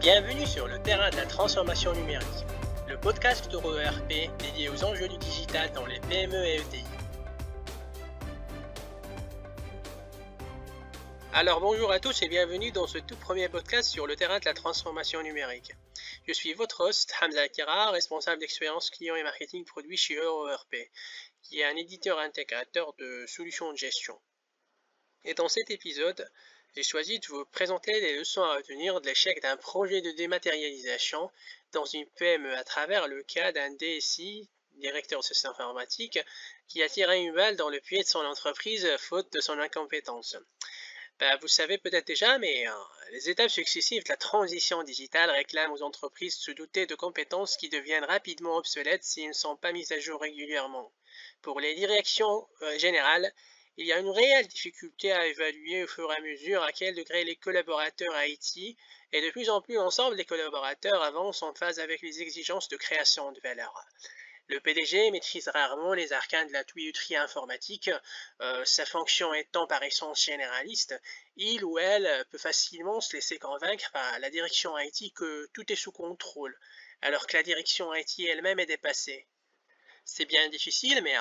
Bienvenue 0.00 0.46
sur 0.46 0.66
le 0.66 0.80
terrain 0.82 1.10
de 1.10 1.16
la 1.16 1.26
transformation 1.26 1.92
numérique, 1.92 2.46
le 2.88 2.98
podcast 2.98 3.52
EuroERP 3.52 4.08
dédié 4.38 4.70
aux 4.70 4.82
enjeux 4.82 5.08
du 5.08 5.18
digital 5.18 5.70
dans 5.74 5.84
les 5.84 6.00
PME 6.00 6.42
et 6.42 6.54
ETI. 6.54 6.84
Alors 11.34 11.60
bonjour 11.60 11.92
à 11.92 12.00
tous 12.00 12.22
et 12.22 12.28
bienvenue 12.28 12.72
dans 12.72 12.86
ce 12.86 12.96
tout 12.96 13.16
premier 13.16 13.50
podcast 13.50 13.90
sur 13.90 14.06
le 14.06 14.16
terrain 14.16 14.38
de 14.38 14.46
la 14.46 14.54
transformation 14.54 15.22
numérique. 15.22 15.72
Je 16.26 16.32
suis 16.32 16.54
votre 16.54 16.80
host 16.80 17.12
Hamza 17.20 17.42
Akira, 17.42 17.90
responsable 17.90 18.40
d'expérience 18.40 18.88
client 18.88 19.16
et 19.16 19.22
marketing 19.22 19.66
produit 19.66 19.98
chez 19.98 20.16
EuroERP, 20.16 20.76
qui 21.42 21.60
est 21.60 21.64
un 21.66 21.76
éditeur 21.76 22.18
intégrateur 22.18 22.94
de 22.94 23.26
solutions 23.26 23.70
de 23.70 23.76
gestion. 23.76 24.18
Et 25.24 25.34
dans 25.34 25.48
cet 25.48 25.70
épisode, 25.70 26.26
j'ai 26.76 26.82
choisi 26.84 27.18
de 27.18 27.26
vous 27.26 27.44
présenter 27.46 28.00
les 28.00 28.16
leçons 28.16 28.42
à 28.42 28.54
retenir 28.56 29.00
de 29.00 29.06
l'échec 29.06 29.42
d'un 29.42 29.56
projet 29.56 30.00
de 30.02 30.12
dématérialisation 30.12 31.30
dans 31.72 31.84
une 31.84 32.06
PME 32.06 32.54
à 32.56 32.62
travers 32.62 33.08
le 33.08 33.22
cas 33.24 33.50
d'un 33.50 33.70
DSI, 33.74 34.48
directeur 34.76 35.20
de 35.20 35.24
système 35.24 35.52
informatique, 35.52 36.20
qui 36.68 36.82
a 36.82 36.88
tiré 36.88 37.22
une 37.22 37.34
balle 37.34 37.56
dans 37.56 37.70
le 37.70 37.80
pied 37.80 38.02
de 38.02 38.08
son 38.08 38.24
entreprise 38.24 38.88
faute 38.98 39.32
de 39.32 39.40
son 39.40 39.58
incompétence. 39.58 40.36
Ben, 41.18 41.36
vous 41.42 41.48
savez 41.48 41.76
peut-être 41.76 42.06
déjà, 42.06 42.38
mais 42.38 42.66
euh, 42.66 42.72
les 43.10 43.28
étapes 43.28 43.50
successives 43.50 44.04
de 44.04 44.08
la 44.08 44.16
transition 44.16 44.82
digitale 44.82 45.28
réclament 45.30 45.72
aux 45.72 45.82
entreprises 45.82 46.38
de 46.38 46.42
se 46.42 46.50
douter 46.52 46.86
de 46.86 46.94
compétences 46.94 47.58
qui 47.58 47.68
deviennent 47.68 48.04
rapidement 48.04 48.56
obsolètes 48.56 49.04
s'ils 49.04 49.28
ne 49.28 49.34
sont 49.34 49.56
pas 49.56 49.72
mises 49.72 49.92
à 49.92 49.98
jour 49.98 50.20
régulièrement. 50.20 50.90
Pour 51.42 51.60
les 51.60 51.74
directions 51.74 52.48
euh, 52.62 52.78
générales, 52.78 53.34
il 53.80 53.86
y 53.86 53.94
a 53.94 53.98
une 53.98 54.10
réelle 54.10 54.46
difficulté 54.46 55.10
à 55.10 55.26
évaluer 55.26 55.84
au 55.84 55.86
fur 55.86 56.12
et 56.12 56.16
à 56.16 56.20
mesure 56.20 56.62
à 56.62 56.70
quel 56.70 56.94
degré 56.94 57.24
les 57.24 57.36
collaborateurs 57.36 58.14
IT 58.24 58.76
et 59.10 59.22
de 59.22 59.30
plus 59.30 59.48
en 59.48 59.62
plus 59.62 59.78
ensemble 59.78 60.16
les 60.16 60.26
collaborateurs 60.26 61.02
avancent 61.02 61.42
en 61.42 61.54
phase 61.54 61.80
avec 61.80 62.02
les 62.02 62.20
exigences 62.20 62.68
de 62.68 62.76
création 62.76 63.32
de 63.32 63.40
valeur. 63.40 63.72
Le 64.48 64.60
PDG 64.60 65.10
maîtrise 65.12 65.48
rarement 65.48 65.94
les 65.94 66.12
arcanes 66.12 66.48
de 66.48 66.52
la 66.52 66.62
tuyauterie 66.62 67.16
informatique, 67.16 67.90
euh, 68.42 68.62
sa 68.66 68.84
fonction 68.84 69.32
étant 69.32 69.66
par 69.66 69.82
essence 69.82 70.26
généraliste, 70.26 71.00
il 71.36 71.64
ou 71.64 71.78
elle 71.78 72.26
peut 72.30 72.36
facilement 72.36 73.00
se 73.00 73.16
laisser 73.16 73.38
convaincre 73.38 73.90
par 73.92 74.18
la 74.18 74.28
direction 74.28 74.78
IT 74.78 75.14
que 75.14 75.48
tout 75.54 75.72
est 75.72 75.76
sous 75.76 75.92
contrôle, 75.92 76.54
alors 77.00 77.26
que 77.26 77.38
la 77.38 77.42
direction 77.42 77.94
IT 77.94 78.26
elle-même 78.28 78.58
est 78.58 78.66
dépassée. 78.66 79.26
C'est 80.04 80.26
bien 80.26 80.48
difficile, 80.48 81.00
mais 81.02 81.16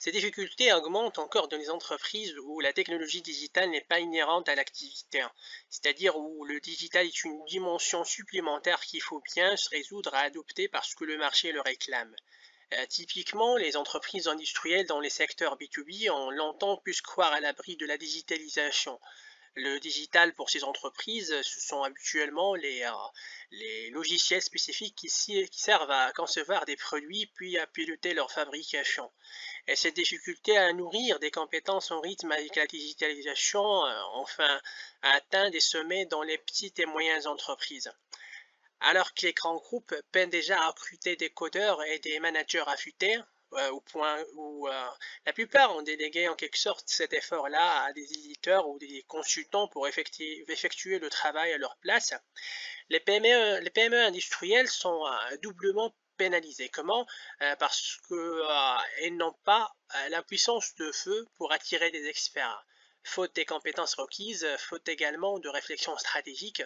ces 0.00 0.12
difficultés 0.12 0.72
augmentent 0.72 1.18
encore 1.18 1.48
dans 1.48 1.58
les 1.58 1.68
entreprises 1.68 2.34
où 2.38 2.60
la 2.60 2.72
technologie 2.72 3.20
digitale 3.20 3.68
n'est 3.68 3.82
pas 3.82 4.00
inhérente 4.00 4.48
à 4.48 4.54
l'activité, 4.54 5.20
hein. 5.20 5.30
c'est-à-dire 5.68 6.16
où 6.16 6.46
le 6.46 6.58
digital 6.58 7.06
est 7.06 7.24
une 7.24 7.44
dimension 7.44 8.02
supplémentaire 8.02 8.80
qu'il 8.80 9.02
faut 9.02 9.20
bien 9.34 9.58
se 9.58 9.68
résoudre 9.68 10.14
à 10.14 10.20
adopter 10.20 10.68
parce 10.68 10.94
que 10.94 11.04
le 11.04 11.18
marché 11.18 11.52
le 11.52 11.60
réclame. 11.60 12.16
Euh, 12.72 12.86
typiquement, 12.86 13.58
les 13.58 13.76
entreprises 13.76 14.26
industrielles 14.26 14.86
dans 14.86 15.00
les 15.00 15.10
secteurs 15.10 15.58
B2B 15.58 16.10
ont 16.10 16.30
longtemps 16.30 16.78
pu 16.78 16.94
se 16.94 17.02
croire 17.02 17.34
à 17.34 17.40
l'abri 17.40 17.76
de 17.76 17.84
la 17.84 17.98
digitalisation. 17.98 18.98
Le 19.56 19.80
digital 19.80 20.32
pour 20.34 20.48
ces 20.48 20.62
entreprises, 20.62 21.34
ce 21.42 21.60
sont 21.60 21.82
habituellement 21.82 22.54
les, 22.54 22.84
euh, 22.84 23.90
logiciels 23.90 24.40
spécifiques 24.40 24.94
qui, 24.94 25.10
servent 25.10 25.90
à 25.90 26.12
concevoir 26.12 26.64
des 26.64 26.76
produits 26.76 27.26
puis 27.34 27.58
à 27.58 27.66
piloter 27.66 28.14
leur 28.14 28.30
fabrication. 28.30 29.10
Et 29.66 29.76
cette 29.76 29.94
difficulté 29.94 30.56
à 30.56 30.72
nourrir 30.72 31.18
des 31.18 31.30
compétences 31.30 31.90
en 31.90 32.00
rythme 32.00 32.32
avec 32.32 32.56
la 32.56 32.66
digitalisation, 32.66 33.86
euh, 33.86 34.02
enfin, 34.14 34.60
a 35.02 35.12
atteint 35.12 35.50
des 35.50 35.60
sommets 35.60 36.06
dans 36.06 36.22
les 36.22 36.38
petites 36.38 36.78
et 36.78 36.86
moyennes 36.86 37.26
entreprises. 37.26 37.92
Alors 38.80 39.12
que 39.14 39.26
les 39.26 39.32
grands 39.32 39.56
groupes 39.56 39.94
peinent 40.12 40.30
déjà 40.30 40.60
à 40.60 40.68
recruter 40.68 41.16
des 41.16 41.30
codeurs 41.30 41.82
et 41.84 41.98
des 41.98 42.18
managers 42.18 42.64
affûtés, 42.66 43.18
euh, 43.52 43.70
au 43.70 43.80
point 43.80 44.24
où 44.34 44.68
euh, 44.68 44.88
la 45.26 45.32
plupart 45.32 45.76
ont 45.76 45.82
délégué 45.82 46.28
en 46.28 46.36
quelque 46.36 46.58
sorte 46.58 46.88
cet 46.88 47.12
effort-là 47.12 47.84
à 47.84 47.92
des 47.92 48.04
éditeurs 48.12 48.68
ou 48.68 48.78
des 48.78 49.04
consultants 49.08 49.68
pour 49.68 49.86
effectuer, 49.88 50.98
le 50.98 51.10
travail 51.10 51.52
à 51.52 51.58
leur 51.58 51.76
place. 51.78 52.14
Les 52.88 53.00
PME, 53.00 53.60
les 53.60 53.70
PME 53.70 54.00
industrielles 54.04 54.68
sont 54.68 55.04
doublement 55.42 55.94
pénalisées. 56.20 56.68
Comment? 56.68 57.06
Parce 57.58 57.98
qu'elles 58.08 59.16
n'ont 59.16 59.36
pas 59.44 59.74
la 60.10 60.22
puissance 60.22 60.74
de 60.74 60.92
feu 60.92 61.26
pour 61.38 61.52
attirer 61.52 61.90
des 61.90 62.06
experts 62.06 62.64
faute 63.02 63.34
des 63.34 63.44
compétences 63.44 63.94
requises, 63.94 64.46
faute 64.58 64.88
également 64.88 65.38
de 65.38 65.48
réflexion 65.48 65.96
stratégique, 65.96 66.62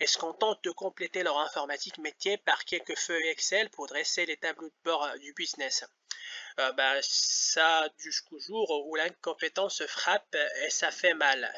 est-ce 0.00 0.18
qu'on 0.18 0.32
tente 0.32 0.62
de 0.64 0.70
compléter 0.70 1.22
leur 1.22 1.38
informatique 1.38 1.98
métier 1.98 2.38
par 2.38 2.64
quelques 2.64 2.98
feuilles 2.98 3.28
Excel 3.28 3.70
pour 3.70 3.86
dresser 3.86 4.26
les 4.26 4.36
tableaux 4.36 4.68
de 4.68 4.74
bord 4.84 5.08
du 5.20 5.32
business? 5.34 5.84
Euh, 6.58 6.72
ben, 6.72 6.98
ça 7.02 7.88
jusqu'au 7.98 8.38
jour 8.40 8.86
où 8.86 8.96
l'incompétence 8.96 9.84
frappe 9.86 10.36
et 10.64 10.70
ça 10.70 10.90
fait 10.90 11.14
mal. 11.14 11.52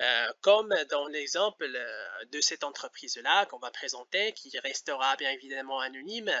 Euh, 0.00 0.32
comme 0.40 0.74
dans 0.90 1.06
l'exemple 1.08 1.64
euh, 1.64 2.24
de 2.32 2.40
cette 2.40 2.64
entreprise-là 2.64 3.44
qu'on 3.46 3.58
va 3.58 3.70
présenter, 3.70 4.32
qui 4.32 4.58
restera 4.58 5.14
bien 5.16 5.30
évidemment 5.30 5.78
anonyme, 5.78 6.32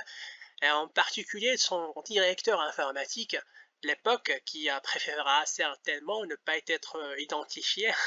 en 0.62 0.88
particulier 0.88 1.56
son 1.56 1.92
directeur 2.06 2.60
informatique, 2.60 3.36
l'époque 3.82 4.32
qui 4.44 4.68
préférera 4.82 5.46
certainement 5.46 6.24
ne 6.26 6.36
pas 6.36 6.56
être 6.66 6.98
identifié. 7.18 7.90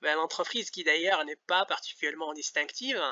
Ben, 0.00 0.16
l'entreprise 0.16 0.70
qui 0.70 0.84
d'ailleurs 0.84 1.24
n'est 1.24 1.36
pas 1.46 1.64
particulièrement 1.64 2.34
distinctive, 2.34 3.02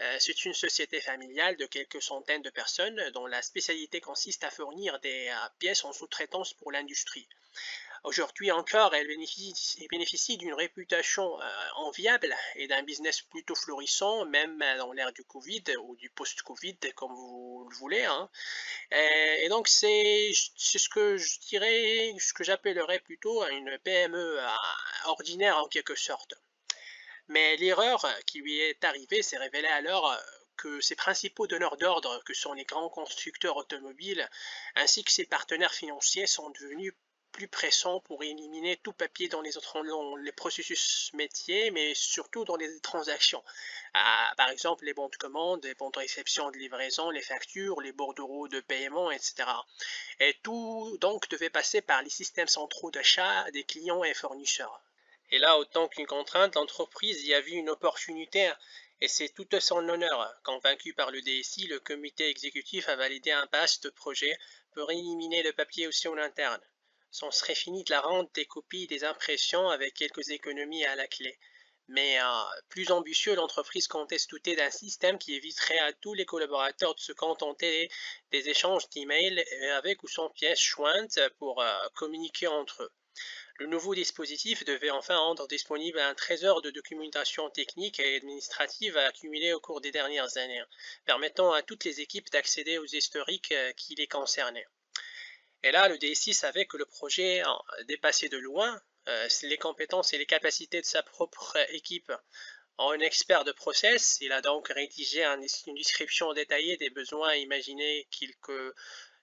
euh, 0.00 0.16
c'est 0.18 0.46
une 0.46 0.54
société 0.54 1.00
familiale 1.00 1.56
de 1.56 1.66
quelques 1.66 2.00
centaines 2.00 2.40
de 2.40 2.48
personnes 2.48 3.10
dont 3.10 3.26
la 3.26 3.42
spécialité 3.42 4.00
consiste 4.00 4.44
à 4.44 4.50
fournir 4.50 4.98
des 5.00 5.28
euh, 5.28 5.48
pièces 5.58 5.84
en 5.84 5.92
sous-traitance 5.92 6.54
pour 6.54 6.72
l'industrie. 6.72 7.28
Aujourd'hui 8.04 8.50
encore, 8.50 8.94
elle 8.94 9.06
bénéficie, 9.06 10.36
d'une 10.38 10.54
réputation 10.54 11.40
euh, 11.40 11.44
enviable 11.76 12.34
et 12.56 12.66
d'un 12.66 12.82
business 12.82 13.20
plutôt 13.22 13.54
florissant, 13.54 14.24
même 14.24 14.58
dans 14.78 14.92
l'ère 14.92 15.12
du 15.12 15.24
Covid 15.24 15.64
ou 15.82 15.96
du 15.96 16.08
post-Covid, 16.10 16.78
comme 16.94 17.12
vous 17.12 17.66
le 17.70 17.76
voulez. 17.76 18.04
Hein. 18.04 18.30
Et, 18.92 19.48
donc, 19.48 19.68
c'est 19.68 20.32
ce 20.32 20.88
que 20.88 21.16
j'appellerais 22.42 23.00
plutôt 23.00 23.46
une 23.48 23.78
PME 23.84 24.38
ordinaire 25.04 25.58
en 25.58 25.68
quelque 25.68 25.94
sorte. 25.94 26.34
Mais 27.30 27.56
l'erreur 27.58 28.04
qui 28.26 28.40
lui 28.40 28.58
est 28.58 28.82
arrivée 28.82 29.22
s'est 29.22 29.38
révélée 29.38 29.68
alors 29.68 30.10
euh, 30.10 30.16
que 30.56 30.80
ses 30.80 30.96
principaux 30.96 31.46
donneurs 31.46 31.76
d'ordre, 31.76 32.20
que 32.24 32.34
sont 32.34 32.54
les 32.54 32.64
grands 32.64 32.88
constructeurs 32.88 33.56
automobiles, 33.56 34.28
ainsi 34.74 35.04
que 35.04 35.12
ses 35.12 35.26
partenaires 35.26 35.72
financiers, 35.72 36.26
sont 36.26 36.50
devenus 36.50 36.92
plus 37.32 37.48
pressants 37.48 38.00
pour 38.00 38.22
éliminer 38.22 38.76
tout 38.78 38.92
papier 38.92 39.28
dans 39.28 39.40
les, 39.40 40.32
processus 40.32 41.10
métiers, 41.14 41.70
mais 41.70 41.94
surtout 41.94 42.44
dans 42.44 42.56
les 42.56 42.80
transactions. 42.80 43.42
Ah, 43.94 44.32
par 44.36 44.50
exemple, 44.50 44.84
les 44.84 44.94
bons 44.94 45.08
de 45.08 45.16
commande, 45.16 45.64
les 45.64 45.74
bons 45.74 45.90
de 45.90 45.98
réception 45.98 46.50
de 46.50 46.58
livraison, 46.58 47.10
les 47.10 47.22
factures, 47.22 47.80
les 47.80 47.92
bordereaux 47.92 48.48
de 48.48 48.60
paiement, 48.60 49.10
etc. 49.10 49.44
Et 50.20 50.36
tout 50.42 50.96
donc 51.00 51.28
devait 51.28 51.50
passer 51.50 51.80
par 51.80 52.02
les 52.02 52.10
systèmes 52.10 52.48
centraux 52.48 52.90
d'achat 52.90 53.50
des 53.52 53.64
clients 53.64 54.04
et 54.04 54.14
fournisseurs. 54.14 54.82
Et 55.32 55.38
là, 55.38 55.58
autant 55.58 55.88
qu'une 55.88 56.06
contrainte, 56.06 56.56
l'entreprise 56.56 57.24
y 57.24 57.34
a 57.34 57.40
vu 57.40 57.52
une 57.52 57.70
opportunité 57.70 58.50
et 59.00 59.08
c'est 59.08 59.30
tout 59.30 59.48
à 59.52 59.60
son 59.60 59.88
honneur. 59.88 60.34
Convaincu 60.44 60.92
par 60.92 61.10
le 61.10 61.22
DSI, 61.22 61.66
le 61.68 61.80
comité 61.80 62.28
exécutif 62.28 62.88
a 62.88 62.96
validé 62.96 63.30
un 63.30 63.48
vaste 63.52 63.90
projet 63.90 64.36
pour 64.74 64.90
éliminer 64.90 65.42
le 65.42 65.52
papier 65.52 65.86
aussi 65.86 66.08
en 66.08 66.18
interne. 66.18 66.60
C'en 67.10 67.30
serait 67.30 67.54
fini 67.54 67.84
de 67.84 67.90
la 67.90 68.00
rente 68.00 68.34
des 68.34 68.46
copies 68.46 68.86
des 68.86 69.04
impressions 69.04 69.68
avec 69.68 69.94
quelques 69.94 70.30
économies 70.30 70.84
à 70.84 70.94
la 70.96 71.06
clé. 71.06 71.38
Mais 71.88 72.20
euh, 72.20 72.44
plus 72.68 72.92
ambitieux, 72.92 73.34
l'entreprise 73.34 73.88
comptait 73.88 74.18
se 74.18 74.28
douter 74.28 74.54
d'un 74.54 74.70
système 74.70 75.18
qui 75.18 75.34
éviterait 75.34 75.80
à 75.80 75.92
tous 75.92 76.14
les 76.14 76.24
collaborateurs 76.24 76.94
de 76.94 77.00
se 77.00 77.12
contenter 77.12 77.90
des 78.30 78.48
échanges 78.48 78.88
d'emails 78.90 79.44
avec 79.72 80.02
ou 80.04 80.08
sans 80.08 80.30
pièces 80.30 80.62
jointes 80.62 81.18
pour 81.38 81.60
euh, 81.60 81.88
communiquer 81.94 82.46
entre 82.46 82.84
eux. 82.84 82.92
Le 83.60 83.66
nouveau 83.66 83.94
dispositif 83.94 84.64
devait 84.64 84.90
enfin 84.90 85.18
rendre 85.18 85.48
disponible 85.48 85.98
un 85.98 86.14
trésor 86.14 86.62
de 86.62 86.70
documentation 86.70 87.50
technique 87.50 88.00
et 88.00 88.16
administrative 88.16 88.96
accumulée 88.96 89.52
au 89.52 89.60
cours 89.60 89.80
des 89.80 89.90
dernières 89.90 90.36
années, 90.38 90.62
permettant 91.04 91.52
à 91.52 91.62
toutes 91.62 91.84
les 91.84 92.00
équipes 92.00 92.30
d'accéder 92.30 92.78
aux 92.78 92.86
historiques 92.86 93.52
euh, 93.52 93.72
qui 93.72 93.96
les 93.96 94.06
concernaient. 94.06 94.66
Et 95.62 95.72
là, 95.72 95.88
le 95.88 95.98
DSI 95.98 96.34
savait 96.34 96.66
que 96.66 96.76
le 96.76 96.86
projet 96.86 97.42
dépassait 97.86 98.28
de 98.28 98.38
loin 98.38 98.80
euh, 99.08 99.28
les 99.42 99.58
compétences 99.58 100.12
et 100.12 100.18
les 100.18 100.26
capacités 100.26 100.80
de 100.80 100.86
sa 100.86 101.02
propre 101.02 101.56
équipe. 101.70 102.12
En 102.78 102.92
un 102.92 103.00
expert 103.00 103.44
de 103.44 103.52
process, 103.52 104.18
il 104.20 104.32
a 104.32 104.40
donc 104.40 104.68
rédigé 104.68 105.22
une 105.24 105.74
description 105.74 106.32
détaillée 106.32 106.76
des 106.78 106.90
besoins 106.90 107.34
imaginés 107.34 108.08
qu'il 108.10 108.34
que 108.36 108.74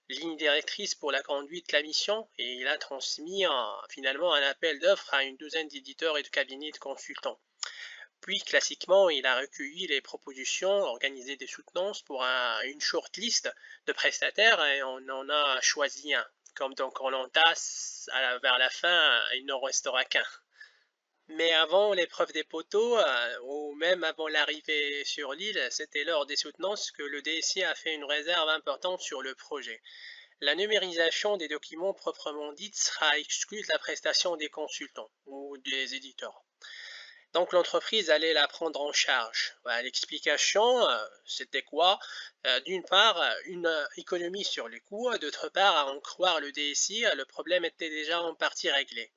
ligne 0.08 0.36
directrice 0.36 0.94
pour 0.94 1.12
la 1.12 1.22
conduite 1.22 1.68
de 1.68 1.72
la 1.72 1.82
mission 1.82 2.28
et 2.38 2.54
il 2.54 2.66
a 2.66 2.78
transmis 2.78 3.44
finalement 3.90 4.32
un 4.32 4.42
appel 4.42 4.78
d'offres 4.78 5.12
à 5.12 5.24
une 5.24 5.36
douzaine 5.36 5.68
d'éditeurs 5.68 6.16
et 6.18 6.22
de 6.22 6.28
cabinets 6.28 6.70
de 6.70 6.78
consultants. 6.78 7.38
Puis, 8.20 8.40
classiquement, 8.40 9.10
il 9.10 9.26
a 9.26 9.38
recueilli 9.38 9.86
les 9.86 10.00
propositions, 10.00 10.70
organisé 10.70 11.36
des 11.36 11.46
soutenances 11.46 12.02
pour 12.02 12.22
une 12.22 12.80
short 12.80 13.16
list 13.16 13.50
de 13.86 13.92
prestataires 13.92 14.64
et 14.64 14.82
on 14.82 15.08
en 15.08 15.28
a 15.28 15.60
choisi 15.60 16.14
un. 16.14 16.26
Comme 16.54 16.74
donc 16.74 17.00
on 17.00 17.10
l'entasse, 17.10 18.10
vers 18.42 18.58
la 18.58 18.70
fin, 18.70 19.22
il 19.34 19.46
n'en 19.46 19.60
restera 19.60 20.04
qu'un. 20.04 20.26
Mais 21.28 21.52
avant 21.52 21.92
l'épreuve 21.92 22.32
des 22.32 22.42
poteaux, 22.42 22.98
euh, 22.98 23.38
ou 23.42 23.74
même 23.74 24.02
avant 24.02 24.28
l'arrivée 24.28 25.04
sur 25.04 25.34
l'île, 25.34 25.68
c'était 25.70 26.04
lors 26.04 26.24
des 26.24 26.36
soutenances 26.36 26.90
que 26.90 27.02
le 27.02 27.20
DSI 27.20 27.62
a 27.64 27.74
fait 27.74 27.94
une 27.94 28.04
réserve 28.04 28.48
importante 28.48 29.02
sur 29.02 29.20
le 29.20 29.34
projet. 29.34 29.82
La 30.40 30.54
numérisation 30.54 31.36
des 31.36 31.48
documents 31.48 31.92
proprement 31.92 32.52
dite 32.54 32.76
sera 32.76 33.18
exclue 33.18 33.60
de 33.60 33.68
la 33.70 33.78
prestation 33.78 34.36
des 34.36 34.48
consultants 34.48 35.10
ou 35.26 35.58
des 35.58 35.94
éditeurs. 35.94 36.44
Donc 37.34 37.52
l'entreprise 37.52 38.10
allait 38.10 38.32
la 38.32 38.48
prendre 38.48 38.80
en 38.80 38.92
charge. 38.92 39.54
L'explication, 39.82 40.88
euh, 40.88 41.06
c'était 41.26 41.62
quoi? 41.62 41.98
Euh, 42.46 42.60
D'une 42.60 42.84
part, 42.84 43.22
une 43.44 43.70
économie 43.96 44.44
sur 44.44 44.68
les 44.68 44.80
coûts, 44.80 45.10
d'autre 45.18 45.48
part, 45.48 45.76
à 45.76 45.92
en 45.92 46.00
croire 46.00 46.40
le 46.40 46.52
DSI, 46.52 47.04
le 47.14 47.24
problème 47.24 47.64
était 47.64 47.90
déjà 47.90 48.22
en 48.22 48.34
partie 48.34 48.70
réglé. 48.70 49.12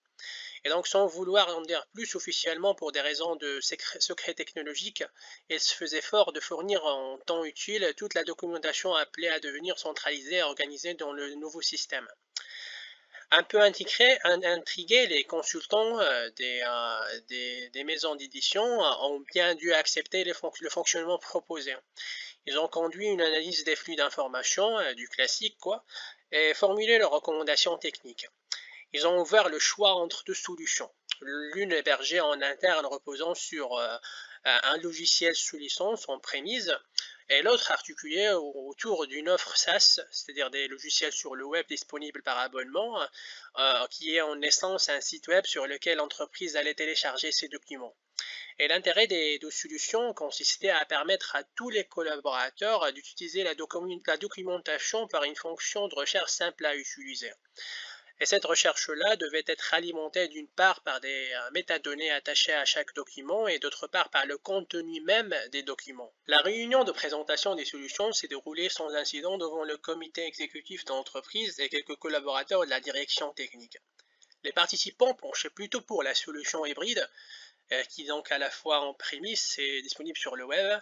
Et 0.63 0.69
donc, 0.69 0.88
sans 0.88 1.08
vouloir 1.08 1.58
en 1.58 1.62
dire 1.62 1.86
plus 1.94 2.16
officiellement 2.16 2.75
pour 2.75 2.92
des 2.92 3.02
raisons 3.02 3.36
de 3.36 3.60
secret 3.62 4.34
technologique, 4.36 5.04
il 5.50 5.60
se 5.60 5.74
faisait 5.74 6.02
fort 6.02 6.34
de 6.34 6.40
fournir 6.40 6.86
en 6.86 7.18
temps 7.19 7.44
utile 7.44 7.94
toute 7.98 8.13
la 8.13 8.24
documentation 8.24 8.94
appelée 8.94 9.30
à 9.30 9.40
devenir 9.40 9.80
centralisée 9.80 10.38
et 10.38 10.44
organisée 10.44 10.94
dans 10.94 11.13
le 11.13 11.34
nouveau 11.36 11.62
système. 11.62 12.08
Un 13.33 13.44
peu 13.44 13.62
intrigués, 13.62 15.07
les 15.07 15.24
consultants 15.24 16.00
euh, 16.00 16.30
euh, 16.42 17.19
des, 17.30 17.83
maisons 17.86 18.16
d'édition 18.16 18.63
ont 18.63 19.22
bien 19.33 19.56
dû 19.56 19.74
accepter 19.74 20.25
le 20.25 20.33
fonctionnement 20.69 21.18
proposé. 21.18 21.74
Ils 22.45 22.60
ont 22.60 22.68
conduit 22.68 23.07
une 23.07 23.22
analyse 23.22 23.63
des 23.63 23.75
flux 23.75 23.95
d'informations, 23.95 24.78
euh, 24.80 24.94
du 24.95 25.07
classique 25.07 25.57
quoi, 25.62 25.86
et 26.31 26.54
formulé 26.54 26.98
leurs 26.98 27.12
recommandations 27.12 27.78
techniques. 27.78 28.28
Ils 28.94 29.07
ont 29.07 29.22
ouvert 29.22 29.48
le 29.48 29.60
choix 29.60 29.94
entre 29.94 30.24
deux 30.25 30.34
solutions. 30.34 30.92
L'une 31.22 31.72
hébergée 31.72 32.19
en 32.19 32.42
interne 32.42 32.86
reposant 32.86 33.36
sur 33.36 33.77
euh, 33.77 33.98
un 34.44 34.77
logiciel 34.77 35.36
sous 35.36 35.57
licence 35.57 36.10
en 36.10 36.19
prémise 36.19 36.75
et 37.31 37.42
l'autre 37.44 37.72
articulée 37.72 38.30
autour 38.33 39.07
d'une 39.07 39.30
offre 39.30 39.56
SaaS, 39.56 40.01
c'est-à-dire 40.12 40.50
des 40.50 40.68
logiciels 40.68 41.13
sur 41.13 41.33
le 41.33 41.45
web 41.45 41.66
disponibles 41.66 42.22
par 42.24 42.38
abonnement, 42.38 43.01
euh, 43.57 43.88
qui 43.88 44.13
est 44.13 44.22
en 44.22 44.42
essence 44.42 44.89
un 44.89 45.00
site 45.00 45.30
web 45.30 45.45
sur 45.45 45.66
lequel 45.66 46.00
l'entreprise 46.00 46.57
allait 46.57 46.74
télécharger 46.74 47.31
ses 47.31 47.48
documents. 47.48 47.95
Et 48.60 48.68
l'intérêt 48.68 49.07
des 49.07 49.39
deux 49.39 49.50
solutions 49.50 50.13
consistait 50.13 50.72
à 50.72 50.83
permettre 50.83 51.38
à 51.38 51.45
tous 51.56 51.69
les 51.69 51.86
collaborateurs 51.86 52.92
d'utiliser 52.92 53.44
la, 53.44 53.56
documentation 53.56 55.07
par 55.07 55.24
une 55.24 55.38
fonction 55.38 55.88
de 55.88 55.95
recherche 55.95 56.31
simple 56.31 56.66
à 56.66 56.75
utiliser. 56.75 57.31
Et 58.22 58.28
cette 58.28 58.46
recherche-là 58.46 59.16
devait 59.16 59.44
être 59.48 59.74
alimentée 59.74 60.28
d'une 60.28 60.48
part 60.48 60.82
par 60.82 61.02
des 61.02 61.32
euh, 61.34 61.52
métadonnées 61.54 62.12
attachées 62.12 62.54
à 62.54 62.66
chaque 62.66 62.94
document 62.94 63.48
et 63.48 63.58
d'autre 63.58 63.88
part 63.88 64.12
par 64.12 64.28
le 64.28 64.38
contenu 64.38 65.02
même 65.02 65.36
des 65.52 65.64
documents. 65.64 66.14
La 66.28 66.38
réunion 66.42 66.84
de 66.84 66.92
présentation 66.92 67.56
des 67.56 67.66
solutions 67.66 68.14
s'est 68.14 68.28
déroulée 68.28 68.70
sans 68.70 68.94
incident 68.94 69.40
devant 69.40 69.64
le 69.64 69.76
comité 69.76 70.24
exécutif 70.24 70.86
d'entreprise 70.86 71.60
et 71.60 71.68
quelques 71.68 71.96
collaborateurs 71.96 72.64
de 72.64 72.70
la 72.70 72.80
direction 72.80 73.34
technique. 73.34 73.80
Les 74.44 74.52
participants 74.52 75.16
penchaient 75.16 75.50
plutôt 75.50 75.82
pour 75.82 76.04
la 76.04 76.14
solution 76.14 76.64
hybride, 76.64 77.10
euh, 77.72 77.84
qui 77.86 78.06
donc 78.06 78.32
à 78.32 78.38
la 78.38 78.52
fois 78.52 78.82
en 78.82 78.94
prémisse 78.94 79.58
et 79.58 79.82
disponible 79.82 80.18
sur 80.20 80.36
le 80.36 80.44
web, 80.44 80.80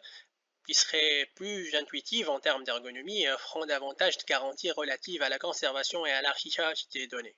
qui 0.70 0.76
serait 0.76 1.32
plus 1.34 1.74
intuitive 1.74 2.30
en 2.30 2.40
termes 2.40 2.64
d'ergonomie 2.64 3.24
et 3.24 3.32
offrant 3.32 3.66
davantage 3.66 4.20
de 4.20 4.24
garanties 4.26 4.70
relatives 4.70 5.24
à 5.24 5.30
la 5.30 5.40
conservation 5.40 6.06
et 6.06 6.12
à 6.12 6.22
l'archivage 6.22 6.88
des 6.90 7.08
données. 7.08 7.36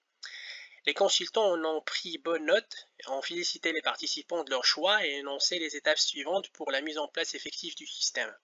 Les 0.86 0.94
consultants 0.94 1.54
en 1.54 1.64
ont 1.64 1.80
pris 1.80 2.18
bonne 2.18 2.48
note, 2.48 2.88
ont 3.08 3.22
félicité 3.22 3.72
les 3.72 3.82
participants 3.82 4.44
de 4.44 4.50
leur 4.50 4.66
choix 4.66 5.06
et 5.06 5.12
énoncé 5.12 5.60
les 5.60 5.78
étapes 5.78 5.98
suivantes 5.98 6.50
pour 6.50 6.72
la 6.72 6.82
mise 6.82 6.98
en 6.98 7.08
place 7.08 7.34
effective 7.34 7.74
du 7.76 7.88
système. 7.88 8.36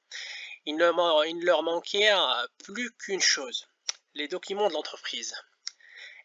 Il 0.66 0.78
ne 0.78 1.46
leur 1.46 1.64
manquait 1.64 2.14
plus 2.64 2.90
qu'une 2.94 3.20
chose, 3.20 3.68
les 4.14 4.30
documents 4.30 4.70
de 4.70 4.74
l'entreprise. 4.74 5.36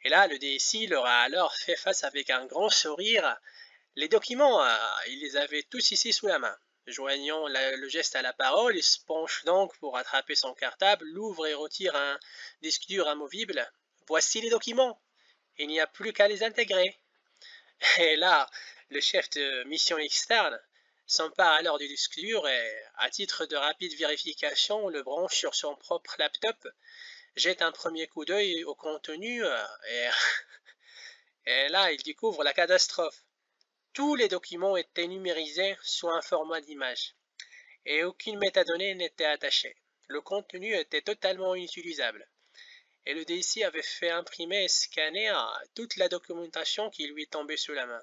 Et 0.05 0.09
là, 0.09 0.29
le 0.29 0.39
DSI 0.39 0.87
leur 0.87 1.05
a 1.05 1.23
alors 1.23 1.53
fait 1.57 1.75
face 1.75 2.05
avec 2.05 2.31
un 2.31 2.47
grand 2.47 2.71
sourire. 2.71 3.37
Les 3.97 4.07
documents, 4.07 4.65
euh, 4.65 4.77
ils 5.09 5.19
les 5.19 5.37
avaient 5.37 5.65
tous 5.65 5.91
ici 5.91 6.13
sous 6.13 6.29
la 6.29 6.39
main. 6.39 6.57
Joignant 6.89 7.47
le 7.47 7.89
geste 7.89 8.17
à 8.17 8.23
la 8.23 8.33
parole, 8.33 8.77
il 8.77 8.83
se 8.83 8.99
penche 9.07 9.45
donc 9.45 9.77
pour 9.79 9.97
attraper 9.97 10.35
son 10.35 10.53
cartable, 10.53 11.05
l'ouvre 11.07 11.47
et 11.47 11.55
retire 11.55 11.95
un 11.95 12.19
disque 12.61 12.87
dur 12.87 13.07
amovible. 13.07 13.71
Voici 14.09 14.41
les 14.41 14.51
documents. 14.51 15.01
Il 15.59 15.69
n'y 15.69 15.79
a 15.79 15.87
plus 15.87 16.13
qu'à 16.13 16.27
les 16.27 16.43
intégrer. 16.43 16.99
Et 17.99 18.17
là, 18.17 18.51
le 18.91 19.01
chef 19.01 19.31
de 19.31 19.63
mission 19.65 19.97
externe 19.97 20.61
s'empare 21.07 21.53
alors 21.53 21.79
du 21.79 21.87
disque 21.87 22.19
dur 22.19 22.49
et, 22.49 22.85
à 22.97 23.11
titre 23.11 23.47
de 23.47 23.55
rapide 23.55 23.97
vérification, 23.97 24.89
le 24.89 25.05
branche 25.05 25.37
sur 25.37 25.55
son 25.55 25.77
propre 25.77 26.17
laptop, 26.19 26.67
jette 27.37 27.63
un 27.63 27.71
premier 27.71 28.09
coup 28.09 28.25
d'œil 28.25 28.65
au 28.65 28.75
contenu 28.75 29.45
euh, 29.45 29.65
et, 29.89 30.09
et 31.47 31.69
là, 31.69 31.93
il 31.93 32.03
découvre 32.03 32.43
la 32.43 32.53
catastrophe. 32.53 33.23
Tous 33.95 34.15
les 34.15 34.29
documents 34.29 34.79
étaient 34.79 35.07
numérisés 35.07 35.77
sous 35.83 36.09
un 36.09 36.23
format 36.23 36.63
d'image 36.63 37.15
et 37.85 38.05
aucune 38.05 38.39
métadonnée 38.39 38.95
n'était 38.95 39.27
attachée. 39.27 39.77
Le 40.09 40.23
contenu 40.23 40.75
était 40.75 41.03
totalement 41.03 41.55
inutilisable. 41.55 42.27
Et 43.05 43.13
le 43.13 43.27
DSI 43.27 43.65
avait 43.65 43.83
fait 43.83 44.09
imprimer 44.09 44.65
et 44.65 44.69
scanner 44.69 45.31
toute 45.75 45.97
la 45.97 46.09
documentation 46.09 46.89
qui 46.89 47.07
lui 47.07 47.27
tombait 47.27 47.59
sous 47.59 47.75
la 47.75 47.85
main. 47.85 48.03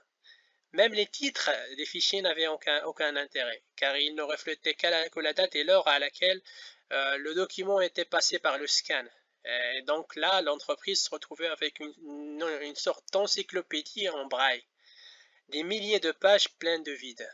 Même 0.74 0.94
les 0.94 1.08
titres 1.08 1.50
des 1.76 1.86
fichiers 1.88 2.22
n'avaient 2.22 2.46
aucun, 2.48 3.16
intérêt, 3.16 3.64
car 3.76 3.98
ils 3.98 4.14
ne 4.14 4.22
reflétaient 4.22 4.76
que 4.76 5.20
la, 5.20 5.34
date 5.34 5.56
et 5.56 5.64
l'heure 5.64 5.88
à 5.88 5.98
laquelle 5.98 6.40
euh, 6.92 7.18
le 7.18 7.34
document 7.34 7.82
était 7.82 8.06
passé 8.06 8.38
par 8.38 8.60
le 8.60 8.68
scan. 8.68 9.06
Et 9.44 9.82
donc 9.88 10.16
là, 10.16 10.44
l'entreprise 10.44 11.02
se 11.02 11.10
retrouvait 11.10 11.48
avec 11.48 11.80
une 11.80 12.76
sorte 12.76 13.12
d'encyclopédie 13.12 14.10
en 14.10 14.28
braille 14.28 14.64
des 15.50 15.64
milliers 15.64 16.00
de 16.00 16.12
pages 16.12 16.50
pleines 16.60 16.84
de 16.84 16.92
vide. 16.92 17.28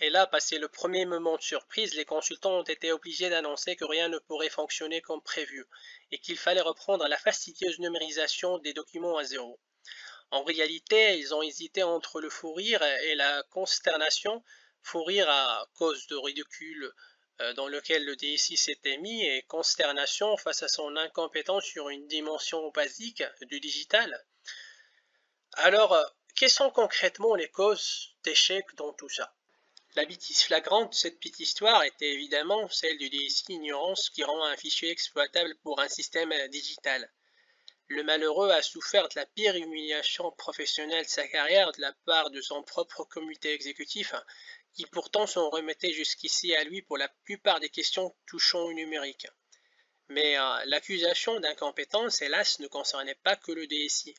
Et 0.00 0.10
là, 0.10 0.26
passé 0.26 0.58
le 0.58 0.68
premier 0.68 1.06
moment 1.06 1.36
de 1.36 1.42
surprise, 1.42 1.94
les 1.94 2.04
consultants 2.04 2.58
ont 2.58 2.64
été 2.64 2.90
obligés 2.90 3.30
d'annoncer 3.30 3.76
que 3.76 3.84
rien 3.84 4.08
ne 4.08 4.18
pourrait 4.18 4.50
fonctionner 4.50 5.00
comme 5.00 5.22
prévu 5.22 5.64
et 6.10 6.18
qu'il 6.18 6.36
fallait 6.36 6.60
reprendre 6.60 7.06
la 7.06 7.16
fastidieuse 7.16 7.78
numérisation 7.78 8.58
des 8.58 8.72
documents 8.72 9.16
à 9.16 9.24
zéro. 9.24 9.60
En 10.32 10.42
réalité, 10.42 11.16
ils 11.18 11.32
ont 11.32 11.42
hésité 11.42 11.84
entre 11.84 12.20
le 12.20 12.28
fou 12.28 12.52
rire 12.54 12.82
et 12.82 13.14
la 13.14 13.44
consternation, 13.50 14.42
fou 14.82 15.04
rire 15.04 15.30
à 15.30 15.64
cause 15.74 16.08
de 16.08 16.16
ridicule 16.16 16.92
euh, 17.40 17.52
dans 17.54 17.68
lequel 17.68 18.04
le 18.04 18.16
DSI 18.16 18.56
s'était 18.56 18.96
mis 18.98 19.24
et 19.24 19.42
consternation 19.42 20.36
face 20.36 20.64
à 20.64 20.68
son 20.68 20.96
incompétence 20.96 21.64
sur 21.64 21.88
une 21.88 22.06
dimension 22.08 22.68
basique 22.70 23.22
du 23.42 23.60
digital. 23.60 24.24
Alors, 25.52 25.96
quelles 26.36 26.50
sont 26.50 26.70
concrètement 26.70 27.36
les 27.36 27.48
causes 27.48 28.16
d'échec 28.24 28.64
dans 28.76 28.92
tout 28.92 29.08
ça? 29.08 29.32
La 29.94 30.04
bêtise 30.04 30.42
flagrante 30.42 30.90
de 30.90 30.94
cette 30.96 31.20
petite 31.20 31.38
histoire 31.38 31.84
était 31.84 32.12
évidemment 32.12 32.68
celle 32.68 32.98
du 32.98 33.08
DSI 33.08 33.44
ignorance 33.50 34.10
qui 34.10 34.24
rend 34.24 34.44
un 34.44 34.56
fichier 34.56 34.90
exploitable 34.90 35.54
pour 35.62 35.80
un 35.80 35.88
système 35.88 36.34
digital. 36.48 37.08
Le 37.86 38.02
malheureux 38.02 38.50
a 38.50 38.62
souffert 38.62 39.08
de 39.08 39.14
la 39.14 39.26
pire 39.26 39.54
humiliation 39.54 40.32
professionnelle 40.32 41.04
de 41.04 41.08
sa 41.08 41.28
carrière 41.28 41.70
de 41.70 41.80
la 41.80 41.92
part 42.04 42.30
de 42.30 42.40
son 42.40 42.64
propre 42.64 43.04
comité 43.04 43.52
exécutif, 43.52 44.14
qui 44.72 44.86
pourtant 44.86 45.28
s'en 45.28 45.48
remettait 45.50 45.92
jusqu'ici 45.92 46.56
à 46.56 46.64
lui 46.64 46.82
pour 46.82 46.98
la 46.98 47.08
plupart 47.22 47.60
des 47.60 47.68
questions 47.68 48.12
touchant 48.26 48.62
au 48.62 48.72
numérique. 48.72 49.28
Mais 50.08 50.36
euh, 50.36 50.64
l'accusation 50.64 51.38
d'incompétence, 51.38 52.20
hélas, 52.22 52.58
ne 52.58 52.66
concernait 52.66 53.18
pas 53.22 53.36
que 53.36 53.52
le 53.52 53.68
DSI. 53.68 54.16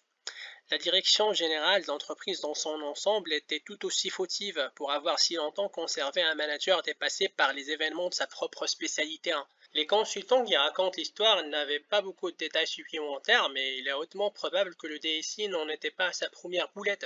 La 0.71 0.79
direction 0.79 1.31
générale 1.31 1.85
d'entreprise 1.85 2.41
dans 2.41 2.55
son 2.55 2.81
ensemble 2.81 3.31
était 3.33 3.59
tout 3.59 3.85
aussi 3.85 4.09
fautive 4.09 4.71
pour 4.73 4.91
avoir 4.91 5.19
si 5.19 5.35
longtemps 5.35 5.69
conservé 5.69 6.23
un 6.23 6.33
manager 6.33 6.81
dépassé 6.81 7.29
par 7.29 7.53
les 7.53 7.69
événements 7.69 8.09
de 8.09 8.15
sa 8.15 8.25
propre 8.25 8.65
spécialité. 8.65 9.31
Les 9.75 9.85
consultants 9.85 10.43
qui 10.43 10.57
racontent 10.57 10.97
l'histoire 10.97 11.43
n'avaient 11.43 11.81
pas 11.81 12.01
beaucoup 12.01 12.31
de 12.31 12.37
détails 12.37 12.65
supplémentaires, 12.65 13.49
mais 13.49 13.77
il 13.77 13.87
est 13.87 13.93
hautement 13.93 14.31
probable 14.31 14.75
que 14.75 14.87
le 14.87 14.97
DSI 14.97 15.49
n'en 15.49 15.69
était 15.69 15.91
pas 15.91 16.07
à 16.07 16.13
sa 16.13 16.31
première 16.31 16.71
boulette. 16.71 17.05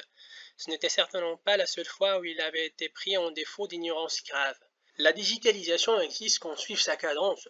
Ce 0.56 0.70
n'était 0.70 0.88
certainement 0.88 1.36
pas 1.36 1.58
la 1.58 1.66
seule 1.66 1.86
fois 1.86 2.20
où 2.20 2.24
il 2.24 2.40
avait 2.40 2.68
été 2.68 2.88
pris 2.88 3.18
en 3.18 3.30
défaut 3.32 3.68
d'ignorance 3.68 4.24
grave. 4.24 4.58
La 5.00 5.12
digitalisation 5.12 6.00
existe 6.00 6.40
qu'on 6.40 6.56
suive 6.56 6.80
sa 6.80 6.96
cadence 6.96 7.50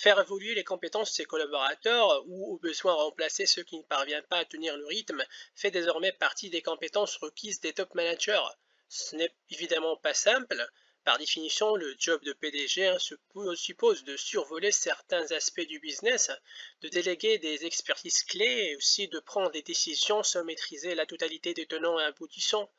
faire 0.00 0.18
évoluer 0.18 0.54
les 0.54 0.64
compétences 0.64 1.10
de 1.10 1.14
ses 1.14 1.26
collaborateurs 1.26 2.24
ou 2.26 2.54
au 2.54 2.58
besoin 2.58 2.94
remplacer 2.94 3.44
ceux 3.44 3.62
qui 3.62 3.76
ne 3.76 3.82
parviennent 3.82 4.24
pas 4.30 4.38
à 4.38 4.44
tenir 4.46 4.74
le 4.78 4.86
rythme 4.86 5.22
fait 5.54 5.70
désormais 5.70 6.12
partie 6.12 6.48
des 6.48 6.62
compétences 6.62 7.16
requises 7.16 7.60
des 7.60 7.74
top 7.74 7.94
managers. 7.94 8.48
Ce 8.88 9.14
n'est 9.14 9.34
évidemment 9.50 9.96
pas 9.98 10.14
simple. 10.14 10.66
Par 11.04 11.18
définition, 11.18 11.76
le 11.76 11.94
job 11.98 12.22
de 12.24 12.32
PDG 12.32 12.96
suppose 12.98 14.04
de 14.04 14.16
survoler 14.16 14.72
certains 14.72 15.30
aspects 15.32 15.66
du 15.66 15.78
business, 15.80 16.30
de 16.80 16.88
déléguer 16.88 17.38
des 17.38 17.66
expertises 17.66 18.22
clés 18.22 18.70
et 18.70 18.76
aussi 18.76 19.08
de 19.08 19.18
prendre 19.18 19.50
des 19.50 19.62
décisions 19.62 20.22
sans 20.22 20.44
maîtriser 20.44 20.94
la 20.94 21.04
totalité 21.04 21.52
des 21.52 21.66
tenants 21.66 22.00
et 22.00 22.04
aboutissants. 22.04 22.70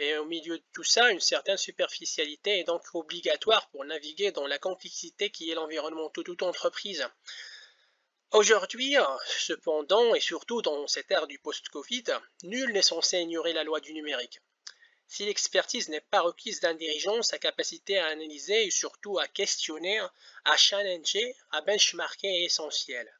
Et 0.00 0.16
au 0.16 0.24
milieu 0.26 0.58
de 0.58 0.64
tout 0.72 0.84
ça, 0.84 1.10
une 1.10 1.20
certaine 1.20 1.56
superficialité 1.56 2.60
est 2.60 2.64
donc 2.64 2.82
obligatoire 2.94 3.68
pour 3.70 3.84
naviguer 3.84 4.30
dans 4.30 4.46
la 4.46 4.58
complexité 4.58 5.30
qui 5.30 5.50
est 5.50 5.54
l'environnement 5.54 6.12
de 6.14 6.22
toute 6.22 6.42
entreprise. 6.42 7.08
Aujourd'hui, 8.30 8.94
cependant, 9.26 10.14
et 10.14 10.20
surtout 10.20 10.62
dans 10.62 10.86
cette 10.86 11.10
ère 11.10 11.26
du 11.26 11.38
post-Covid, 11.38 12.04
nul 12.44 12.72
n'est 12.72 12.82
censé 12.82 13.18
ignorer 13.18 13.52
la 13.52 13.64
loi 13.64 13.80
du 13.80 13.92
numérique. 13.92 14.40
Si 15.06 15.24
l'expertise 15.24 15.88
n'est 15.88 16.02
pas 16.02 16.20
requise 16.20 16.60
d'un 16.60 16.74
dirigeant, 16.74 17.22
sa 17.22 17.38
capacité 17.38 17.98
à 17.98 18.08
analyser 18.08 18.66
et 18.66 18.70
surtout 18.70 19.18
à 19.18 19.26
questionner, 19.26 19.98
à 20.44 20.56
challenger, 20.58 21.34
à 21.50 21.62
benchmarker 21.62 22.28
est 22.28 22.44
essentielle. 22.44 23.10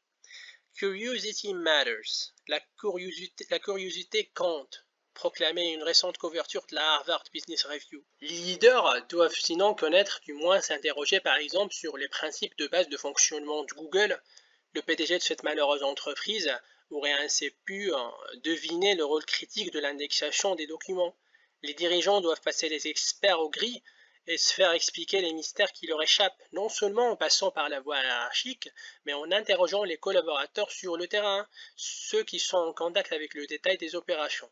Curiosity 0.75 1.55
matters. 1.55 2.31
La 2.47 2.61
curiosité, 2.79 3.47
la 3.49 3.57
curiosité 3.57 4.29
compte 4.35 4.85
proclamé 5.19 5.73
une 5.73 5.83
récente 5.83 6.17
couverture 6.17 6.65
de 6.69 6.75
la 6.75 6.93
Harvard 6.93 7.25
Business 7.33 7.65
Review. 7.65 8.01
Les 8.21 8.29
leaders 8.29 9.05
doivent 9.09 9.35
sinon 9.35 9.73
connaître, 9.73 10.21
du 10.23 10.31
moins 10.31 10.61
s'interroger 10.61 11.19
par 11.19 11.35
exemple 11.35 11.73
sur 11.73 11.97
les 11.97 12.07
principes 12.07 12.57
de 12.57 12.67
base 12.67 12.87
de 12.87 12.95
fonctionnement 12.95 13.65
de 13.65 13.73
Google. 13.73 14.17
Le 14.71 14.81
PDG 14.81 15.17
de 15.17 15.21
cette 15.21 15.43
malheureuse 15.43 15.83
entreprise 15.83 16.49
aurait 16.89 17.11
ainsi 17.11 17.51
pu 17.65 17.93
euh, 17.93 17.97
deviner 18.45 18.95
le 18.95 19.03
rôle 19.03 19.25
critique 19.25 19.73
de 19.73 19.81
l'indexation 19.81 20.55
des 20.55 20.67
documents. 20.67 21.17
Les 21.63 21.73
dirigeants 21.73 22.21
doivent 22.21 22.39
passer 22.39 22.69
les 22.69 22.87
experts 22.87 23.41
au 23.41 23.49
gris 23.49 23.83
et 24.25 24.37
se 24.37 24.53
faire 24.53 24.71
expliquer 24.71 25.19
les 25.19 25.33
mystères 25.33 25.73
qui 25.73 25.87
leur 25.87 26.01
échappent, 26.01 26.41
non 26.53 26.69
seulement 26.69 27.09
en 27.09 27.17
passant 27.17 27.51
par 27.51 27.67
la 27.67 27.81
voie 27.81 27.99
hiérarchique, 28.01 28.69
mais 29.03 29.11
en 29.11 29.29
interrogeant 29.33 29.83
les 29.83 29.97
collaborateurs 29.97 30.71
sur 30.71 30.95
le 30.95 31.07
terrain, 31.07 31.45
ceux 31.75 32.23
qui 32.23 32.39
sont 32.39 32.55
en 32.55 32.71
contact 32.71 33.11
avec 33.11 33.33
le 33.33 33.45
détail 33.47 33.77
des 33.77 33.95
opérations. 33.95 34.49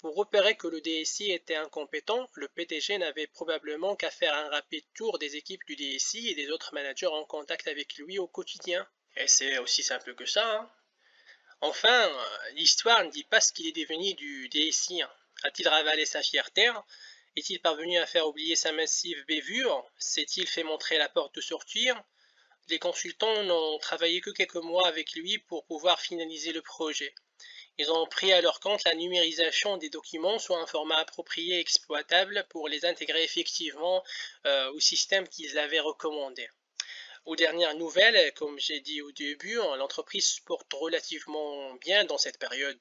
Pour 0.00 0.14
repérer 0.14 0.56
que 0.56 0.68
le 0.68 0.80
DSI 0.80 1.32
était 1.32 1.56
incompétent, 1.56 2.30
le 2.34 2.46
PDG 2.46 2.98
n'avait 2.98 3.26
probablement 3.26 3.96
qu'à 3.96 4.12
faire 4.12 4.32
un 4.32 4.48
rapide 4.48 4.84
tour 4.94 5.18
des 5.18 5.34
équipes 5.34 5.64
du 5.66 5.74
DSI 5.74 6.28
et 6.28 6.34
des 6.36 6.52
autres 6.52 6.72
managers 6.72 7.08
en 7.08 7.24
contact 7.24 7.66
avec 7.66 7.96
lui 7.96 8.16
au 8.20 8.28
quotidien. 8.28 8.86
Et 9.16 9.26
c'est 9.26 9.58
aussi 9.58 9.82
simple 9.82 10.14
que 10.14 10.24
ça. 10.24 10.60
Hein. 10.60 10.70
Enfin, 11.60 12.08
l'histoire 12.52 13.04
ne 13.04 13.10
dit 13.10 13.24
pas 13.24 13.40
ce 13.40 13.52
qu'il 13.52 13.66
est 13.66 13.72
devenu 13.72 14.14
du 14.14 14.48
DSI. 14.48 15.02
Hein. 15.02 15.10
A-t-il 15.42 15.68
ravalé 15.68 16.06
sa 16.06 16.22
fierté 16.22 16.70
Est-il 17.34 17.60
parvenu 17.60 17.98
à 17.98 18.06
faire 18.06 18.28
oublier 18.28 18.54
sa 18.54 18.70
massive 18.70 19.24
bévure? 19.26 19.84
S'est-il 19.98 20.46
fait 20.46 20.62
montrer 20.62 20.98
la 20.98 21.08
porte 21.08 21.34
de 21.34 21.40
sortir 21.40 22.00
Les 22.68 22.78
consultants 22.78 23.42
n'ont 23.42 23.78
travaillé 23.78 24.20
que 24.20 24.30
quelques 24.30 24.54
mois 24.54 24.86
avec 24.86 25.14
lui 25.14 25.38
pour 25.38 25.64
pouvoir 25.64 26.00
finaliser 26.00 26.52
le 26.52 26.62
projet. 26.62 27.12
Ils 27.78 27.90
ont 27.92 28.06
pris 28.06 28.32
à 28.32 28.40
leur 28.40 28.60
compte 28.60 28.84
la 28.84 28.94
numérisation 28.94 29.76
des 29.76 29.88
documents 29.88 30.38
soit 30.38 30.60
un 30.60 30.66
format 30.66 30.96
approprié 30.96 31.56
et 31.56 31.60
exploitable 31.60 32.44
pour 32.50 32.68
les 32.68 32.84
intégrer 32.84 33.22
effectivement 33.22 34.02
euh, 34.46 34.70
au 34.72 34.80
système 34.80 35.28
qu'ils 35.28 35.58
avaient 35.58 35.80
recommandé. 35.80 36.48
Aux 37.24 37.36
dernières 37.36 37.74
nouvelles, 37.76 38.32
comme 38.34 38.58
j'ai 38.58 38.80
dit 38.80 39.02
au 39.02 39.12
début, 39.12 39.60
hein, 39.60 39.76
l'entreprise 39.76 40.26
se 40.26 40.42
porte 40.42 40.72
relativement 40.72 41.74
bien 41.74 42.04
dans 42.04 42.18
cette 42.18 42.38
période 42.38 42.80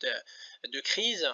de 0.64 0.80
crise 0.80 1.30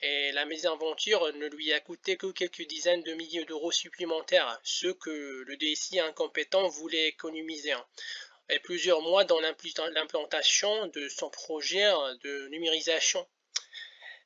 et 0.00 0.32
la 0.32 0.44
mésaventure 0.44 1.32
ne 1.34 1.46
lui 1.46 1.72
a 1.72 1.80
coûté 1.80 2.16
que 2.16 2.26
quelques 2.32 2.66
dizaines 2.66 3.02
de 3.02 3.14
milliers 3.14 3.44
d'euros 3.44 3.70
supplémentaires, 3.70 4.60
ce 4.62 4.88
que 4.88 5.44
le 5.46 5.56
DSI 5.56 6.00
incompétent 6.00 6.68
voulait 6.68 7.08
économiser. 7.08 7.74
Et 8.50 8.58
plusieurs 8.60 9.00
mois 9.00 9.24
dans 9.24 9.40
l'implantation 9.40 10.86
de 10.88 11.08
son 11.08 11.30
projet 11.30 11.84
euh, 11.84 12.14
de 12.22 12.48
numérisation. 12.48 13.26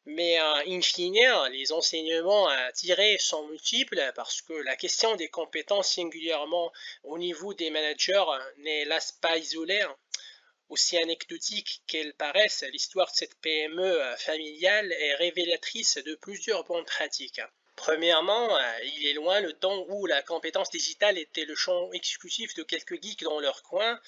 Mais 0.06 0.40
euh, 0.40 0.62
in 0.66 0.80
fine, 0.80 1.48
les 1.50 1.70
enseignements 1.70 2.48
à 2.48 2.72
tirer 2.72 3.18
sont 3.18 3.46
multiples 3.46 4.12
parce 4.16 4.40
que 4.40 4.54
la 4.54 4.74
question 4.74 5.14
des 5.16 5.28
compétences 5.28 5.92
singulièrement 5.94 6.72
au 7.04 7.18
niveau 7.18 7.52
des 7.52 7.70
managers 7.70 8.24
n'est 8.58 8.82
hélas 8.82 9.12
pas 9.12 9.36
isolée. 9.36 9.86
Aussi 10.70 10.98
anecdotique 10.98 11.82
qu'elle 11.86 12.14
paraisse, 12.14 12.64
l'histoire 12.72 13.10
de 13.10 13.16
cette 13.16 13.34
PME 13.40 13.84
euh, 13.84 14.16
familiale 14.16 14.92
est 14.92 15.14
révélatrice 15.14 15.98
de 15.98 16.14
plusieurs 16.14 16.64
bonnes 16.64 16.84
pratiques. 16.84 17.40
Premièrement, 17.78 18.58
euh, 18.58 18.78
il 18.96 19.06
est 19.06 19.12
loin 19.12 19.38
le 19.38 19.52
temps 19.52 19.86
où 19.88 20.06
la 20.06 20.20
compétence 20.20 20.68
digitale 20.68 21.16
était 21.16 21.44
le 21.44 21.54
champ 21.54 21.92
exclusif 21.92 22.52
de 22.54 22.64
quelques 22.64 23.00
geeks 23.00 23.22
dans 23.22 23.38
leur 23.38 23.62
coin 23.62 24.00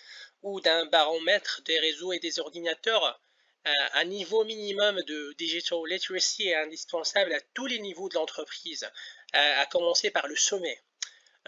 ou 0.43 0.61
d'un 0.61 0.87
baromètre 0.87 1.63
des 1.63 1.79
réseaux 1.79 2.13
et 2.13 2.19
des 2.19 2.41
ordinateurs. 2.41 3.23
Euh, 3.69 3.71
un 3.95 4.05
niveau 4.07 4.45
minimum 4.45 5.01
de 5.07 5.35
digital 5.39 5.79
literacy 5.89 6.49
est 6.49 6.57
indispensable 6.57 7.33
à 7.33 7.41
tous 7.55 7.67
les 7.67 7.79
niveaux 7.79 8.09
de 8.09 8.15
l'entreprise, 8.15 8.91
euh, 9.37 9.61
à 9.63 9.67
commencer 9.67 10.11
par 10.11 10.27
le 10.27 10.35
sommet. 10.35 10.83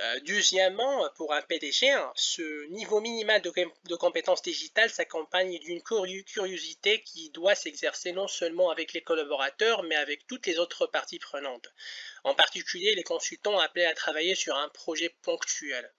Euh, 0.00 0.20
deuxièmement, 0.20 1.06
pour 1.16 1.34
un 1.34 1.42
PDG, 1.42 1.90
hein, 1.90 2.12
ce 2.16 2.66
niveau 2.68 3.00
minimal 3.00 3.42
de, 3.42 3.94
compétences 3.96 4.40
digitales 4.40 4.88
s'accompagne 4.88 5.58
d'une 5.58 5.82
curiosité 5.82 7.02
qui 7.02 7.28
doit 7.28 7.54
s'exercer 7.54 8.12
non 8.12 8.26
seulement 8.26 8.70
avec 8.70 8.94
les 8.94 9.02
collaborateurs, 9.02 9.82
mais 9.82 9.96
avec 9.96 10.26
toutes 10.26 10.46
les 10.46 10.58
autres 10.58 10.86
parties 10.86 11.18
prenantes, 11.18 11.68
en 12.24 12.34
particulier 12.34 12.94
les 12.94 13.02
consultants 13.02 13.58
appelés 13.58 13.84
à 13.84 13.92
travailler 13.92 14.34
sur 14.34 14.56
un 14.56 14.70
projet 14.70 15.10
ponctuel. 15.20 15.92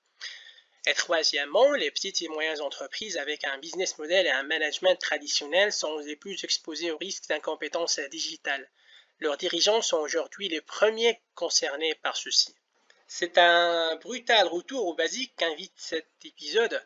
Et 0.87 0.93
troisièmement, 0.95 1.73
les 1.73 1.91
petites 1.91 2.23
et 2.23 2.27
moyennes 2.29 2.61
entreprises 2.61 3.17
avec 3.17 3.43
un 3.43 3.59
business 3.59 3.99
model 3.99 4.25
et 4.25 4.31
un 4.31 4.43
management 4.43 4.95
traditionnel 4.95 5.71
sont 5.71 5.99
les 5.99 6.15
plus 6.15 6.43
exposées 6.43 6.89
au 6.89 6.97
risque 6.97 7.27
d'incompétence 7.27 7.99
digitale. 8.09 8.67
Leurs 9.19 9.37
dirigeants 9.37 9.83
sont 9.83 9.99
aujourd'hui 9.99 10.49
les 10.49 10.61
premiers 10.61 11.21
concernés 11.35 11.93
par 11.93 12.17
ceci. 12.17 12.55
C'est 13.07 13.37
un 13.37 13.95
brutal 13.97 14.47
retour 14.47 14.87
au 14.87 14.95
basique 14.95 15.35
qu'invite 15.37 15.73
cet 15.75 16.07
épisode. 16.23 16.81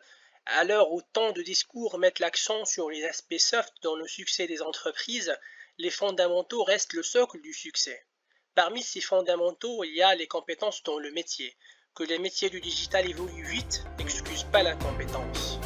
À 0.46 0.64
l'heure 0.64 0.92
où 0.92 1.02
tant 1.12 1.32
de 1.32 1.42
discours 1.42 1.98
mettent 1.98 2.18
l'accent 2.18 2.64
sur 2.64 2.90
les 2.90 3.04
aspects 3.04 3.38
soft 3.38 3.72
dans 3.82 3.96
le 3.96 4.06
succès 4.06 4.46
des 4.46 4.62
entreprises, 4.62 5.36
les 5.78 5.90
fondamentaux 5.90 6.64
restent 6.64 6.94
le 6.94 7.02
socle 7.02 7.40
du 7.40 7.52
succès. 7.52 8.06
Parmi 8.54 8.82
ces 8.82 9.00
fondamentaux, 9.00 9.84
il 9.84 9.94
y 9.94 10.02
a 10.02 10.14
les 10.14 10.26
compétences 10.26 10.82
dans 10.82 10.98
le 10.98 11.10
métier. 11.12 11.56
Que 11.94 12.02
les 12.02 12.18
métiers 12.18 12.50
du 12.50 12.60
digital 12.60 13.08
évoluent 13.08 13.46
vite 13.46 13.84
n'excuse 13.98 14.44
pas 14.44 14.62
l'incompétence. 14.62 15.57